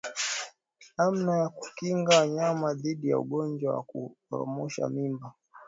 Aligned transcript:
Namna 0.97 1.31
ya 1.41 1.49
kukinga 1.49 2.19
wanyama 2.19 2.73
dhidi 2.73 3.09
ya 3.09 3.19
ugonjwa 3.19 3.73
wa 3.75 3.83
kuporomosha 3.89 4.89
mimba 4.89 5.27